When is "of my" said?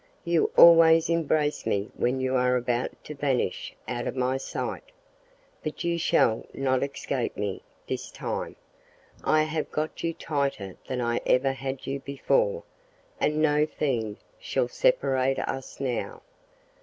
4.07-4.37